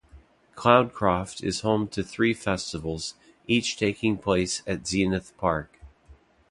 Cloudcroft 0.55 1.43
is 1.43 1.59
home 1.59 1.87
to 1.89 2.01
three 2.01 2.33
festivals, 2.33 3.13
each 3.45 3.77
taking 3.77 4.17
place 4.17 4.63
at 4.65 4.87
Zenith 4.87 5.37
Park. 5.37 5.79